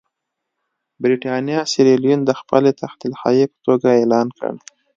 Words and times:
برېټانیا 1.03 1.59
سیریلیون 1.71 2.19
د 2.25 2.31
خپل 2.39 2.63
تحت 2.81 2.99
الحیې 3.07 3.45
په 3.51 3.57
توګه 3.65 3.87
اعلان 3.99 4.27
کړ. 4.37 4.53